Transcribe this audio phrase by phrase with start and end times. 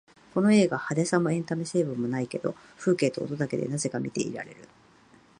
[0.33, 4.67] この映画、派手さもエンタメ成分もないけど風景と音だけでなぜか見ていられる